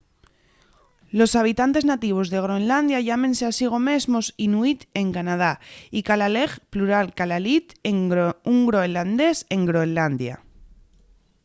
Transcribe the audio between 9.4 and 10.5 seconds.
en groenlandia